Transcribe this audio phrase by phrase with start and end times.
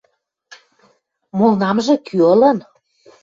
[1.37, 2.57] Молнамжы кӱ ылын?